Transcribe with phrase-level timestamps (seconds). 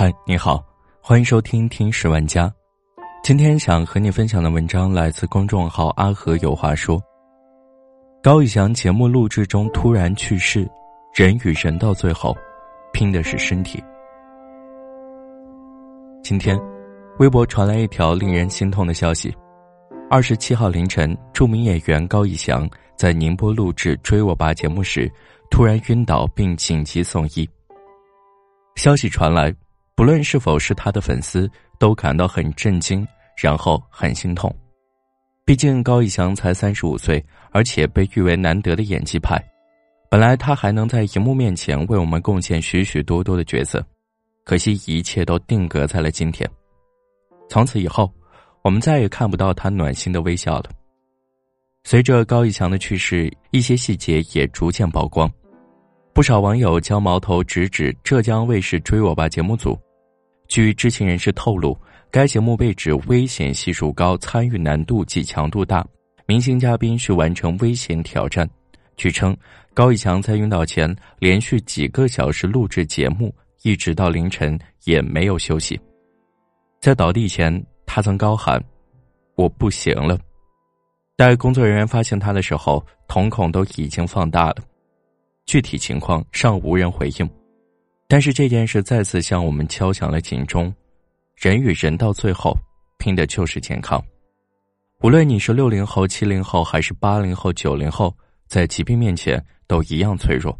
[0.00, 0.64] 嗨，你好，
[1.02, 2.46] 欢迎收听《听十万家》。
[3.22, 6.98] 今天想和你分享的文章来自公众号“阿和有话说”。
[8.24, 10.66] 高以翔节目录制中突然去世，
[11.14, 12.34] 人与人到最后，
[12.94, 13.78] 拼的是身体。
[16.24, 16.58] 今天，
[17.18, 19.36] 微博传来一条令人心痛的消息：
[20.08, 25.12] 二十七号凌晨，著名演员高以翔在宁波录制《追我吧》节目时，
[25.50, 27.46] 突然晕倒并紧急送医。
[28.76, 29.54] 消息传来。
[30.00, 31.46] 不论是否是他的粉丝，
[31.78, 34.50] 都感到很震惊，然后很心痛。
[35.44, 39.38] 毕竟高以翔才三十五岁，而且被誉为难得的演技派。
[40.10, 43.86] 本来他还能在荧幕面前为我们贡献许许多多的角色，
[44.42, 46.48] 可惜一切都定格在了今天。
[47.50, 48.10] 从此以后，
[48.62, 50.70] 我们再也看不到他暖心的微笑了。
[51.84, 55.30] 随着高以翔的去世，一些细节也逐渐曝光，
[56.14, 59.78] 不少网友将矛头直指浙江卫视《追我吧》节目组。
[60.50, 61.78] 据知情人士透露，
[62.10, 65.86] 该节目被指危险系数高、参与难度及强度大，
[66.26, 68.50] 明星嘉宾需完成危险挑战。
[68.96, 69.34] 据称，
[69.72, 75.80] 高以翔在晕倒前连续几个小时录制节目，一直到凌晨也没有休息。
[76.80, 78.60] 在倒地前，他曾高喊
[79.36, 80.18] ：“我不行了。”
[81.16, 84.56] 待工作人员发现他的时候，瞳孔都已经放大了。
[85.46, 87.30] 具体情况尚无人回应。
[88.10, 90.74] 但是这件事再次向我们敲响了警钟：
[91.36, 92.58] 人与人到最后
[92.98, 94.04] 拼的就是健康。
[95.00, 98.12] 无论你是六零后、七零后，还是八零后、九零后，
[98.48, 100.52] 在疾病面前都一样脆弱；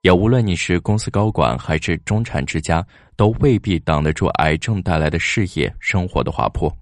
[0.00, 2.82] 也无论你是公司高管还是中产之家，
[3.16, 6.74] 都未必挡得住癌症带来的事业、生活的滑坡。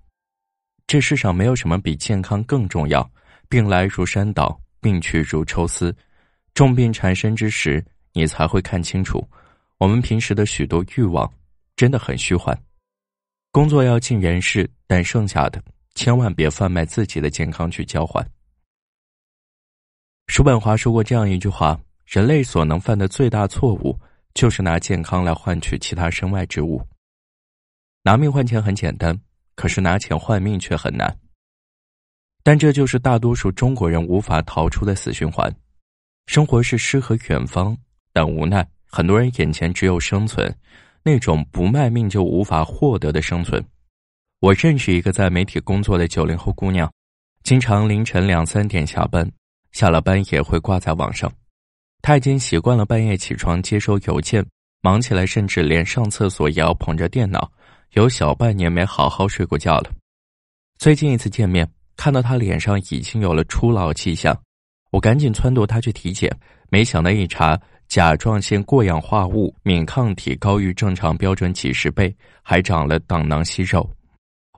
[0.86, 3.04] 这世上没有什么比健康更重要。
[3.48, 5.92] 病来如山倒，病去如抽丝。
[6.54, 9.26] 重病缠身之时，你才会看清楚。
[9.80, 11.32] 我们平时的许多欲望，
[11.74, 12.56] 真的很虚幻。
[13.50, 15.58] 工作要尽人事，但剩下的
[15.94, 18.22] 千万别贩卖自己的健康去交换。
[20.26, 23.98] 叔本华说过这样一句话：人类所能犯的最大错误，
[24.34, 26.86] 就是拿健康来换取其他身外之物。
[28.02, 29.18] 拿命换钱很简单，
[29.54, 31.18] 可是拿钱换命却很难。
[32.42, 35.50] 但这就是大多数中国人无法逃出的死循环。
[36.26, 37.74] 生活是诗和远方，
[38.12, 38.68] 但无奈。
[38.92, 40.52] 很多人眼前只有生存，
[41.04, 43.64] 那种不卖命就无法获得的生存。
[44.40, 46.90] 我认识一个在媒体工作的九零后姑娘，
[47.44, 49.30] 经常凌晨两三点下班，
[49.70, 51.32] 下了班也会挂在网上。
[52.02, 54.44] 她已经习惯了半夜起床接收邮件，
[54.82, 57.48] 忙起来甚至连上厕所也要捧着电脑，
[57.92, 59.92] 有小半年没好好睡过觉了。
[60.78, 64.36] 最近一次见面，看到她脸上已经有了初老迹象，
[64.90, 66.28] 我赶紧撺掇她去体检，
[66.70, 67.60] 没想到一查。
[67.90, 73.90] 甲状腺过氧化物敏抗体高于正常标准几十倍，还长了胆囊息肉。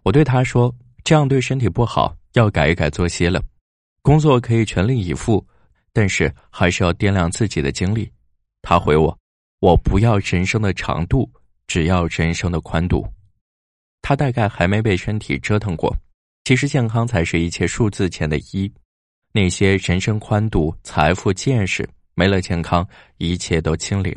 [0.03, 0.73] 我对他说
[1.03, 3.43] ：“这样对身体不好，要改一改作息了。
[4.03, 5.43] 工作可以全力以赴，
[5.95, 8.07] 但是还是要掂量自己的精力。”
[8.61, 9.19] 他回我
[9.61, 11.27] ：“我不要人生的长度，
[11.67, 13.03] 只要人生的宽度。”
[14.03, 15.97] 他大概还没被身体折腾过。
[16.45, 18.71] 其实健康才是一切数字前的一，
[19.33, 21.89] 那些人生宽度、财富、见识。
[22.15, 22.87] 没了健康，
[23.19, 24.15] 一切都清零。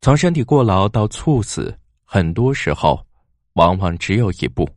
[0.00, 3.04] 从身体过劳到猝死，很多时候
[3.54, 4.68] 往往只有一步。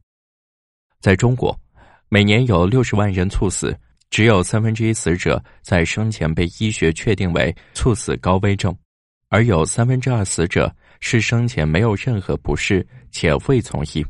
[0.99, 1.57] 在中国，
[2.09, 3.77] 每年有六十万人猝死，
[4.09, 8.75] 只有三分之一死者在生前被医学确定为猝死高危症，
[9.29, 14.05] 而有三分之二死者是生前没有任何不适且未从医。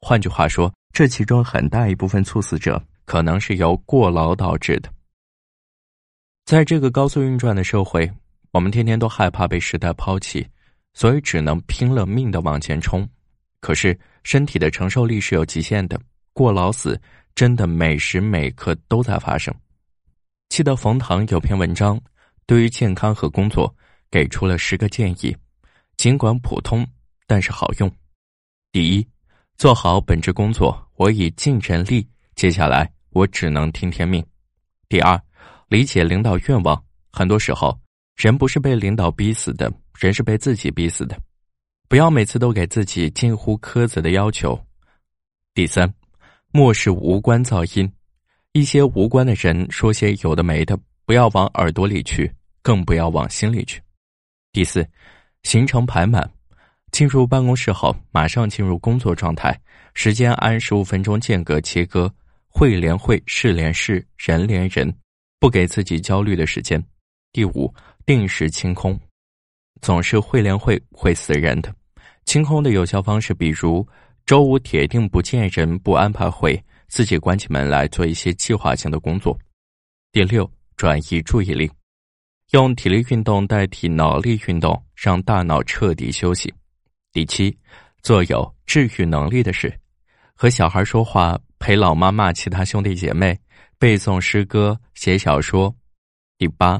[0.00, 4.90] 换句话说，这其中很大一部分猝死者可能是由过劳导致的。
[6.50, 8.10] 在这个高速运转的社会，
[8.50, 10.44] 我们天天都害怕被时代抛弃，
[10.94, 13.08] 所以只能拼了命的往前冲。
[13.60, 15.96] 可是身体的承受力是有极限的，
[16.32, 17.00] 过劳死
[17.36, 19.54] 真的每时每刻都在发生。
[20.48, 22.00] 记得冯唐有篇文章，
[22.46, 23.72] 对于健康和工作
[24.10, 25.32] 给出了十个建议，
[25.96, 26.84] 尽管普通，
[27.28, 27.88] 但是好用。
[28.72, 29.06] 第一，
[29.56, 32.04] 做好本职工作，我已尽全力，
[32.34, 34.20] 接下来我只能听天命。
[34.88, 35.16] 第二。
[35.70, 37.78] 理解领导愿望，很多时候
[38.16, 41.16] 人不是被领导逼死的，人是被自己逼死的。
[41.88, 44.60] 不要每次都给自己近乎苛责的要求。
[45.54, 45.94] 第三，
[46.50, 47.88] 漠视无关噪音，
[48.50, 50.76] 一些无关的人说些有的没的，
[51.06, 52.28] 不要往耳朵里去，
[52.62, 53.80] 更不要往心里去。
[54.50, 54.84] 第四，
[55.44, 56.28] 行程排满，
[56.90, 59.56] 进入办公室后马上进入工作状态，
[59.94, 62.12] 时间按十五分钟间隔切割，
[62.48, 64.92] 会连会，事连事，人连人。
[65.40, 66.80] 不给自己焦虑的时间。
[67.32, 67.72] 第五，
[68.04, 68.98] 定时清空，
[69.80, 71.74] 总是会连会会死人的。
[72.26, 73.86] 清空的有效方式，比如
[74.26, 79.36] 周五铁定不见人，不安排会，自己关起门来做一些计划性的工作。
[80.12, 81.70] 第六，转移注意力，
[82.50, 86.52] 用体力运动代替脑力运动，让大脑彻底休息。
[87.12, 87.56] 第七，
[88.02, 89.72] 做有治愈能力的事，
[90.34, 93.38] 和小孩说话，陪老妈骂其他兄弟姐妹，
[93.78, 95.74] 背诵诗歌，写小说。
[96.36, 96.78] 第八，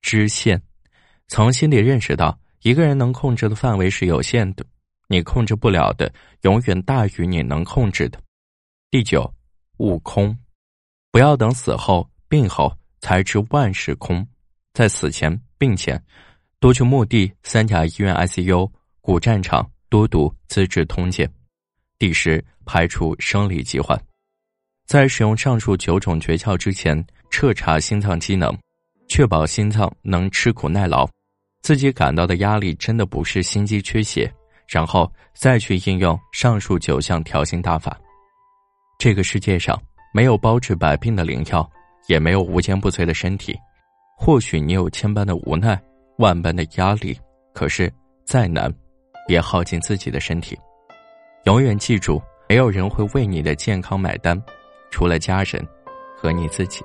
[0.00, 0.60] 知限，
[1.28, 4.66] 从心里认识到一个人能控制的范围是有限的，
[5.06, 8.20] 你控制不了的永远大于你能控制的。
[8.90, 9.32] 第九，
[9.76, 10.36] 悟空，
[11.12, 14.26] 不要等死后、病后才知万事空，
[14.74, 16.04] 在死前、病前，
[16.58, 18.68] 多去墓地、三甲医院 ICU。
[19.00, 21.28] 古战场多读《资治通鉴》，
[21.96, 24.00] 第十排除生理疾患，
[24.84, 28.56] 在使用上述九种诀窍之前，彻查心脏机能，
[29.08, 31.08] 确保心脏能吃苦耐劳，
[31.62, 34.30] 自己感到的压力真的不是心肌缺血，
[34.68, 37.98] 然后再去应用上述九项调心大法。
[38.98, 39.76] 这个世界上
[40.12, 41.68] 没有包治百病的灵药，
[42.06, 43.58] 也没有无坚不摧的身体。
[44.16, 45.80] 或许你有千般的无奈，
[46.18, 47.18] 万般的压力，
[47.54, 47.92] 可是
[48.24, 48.72] 再难。
[49.26, 50.58] 别耗尽自己的身体，
[51.44, 54.40] 永远记住，没有人会为你的健康买单，
[54.90, 55.64] 除了家人
[56.16, 56.84] 和你自己。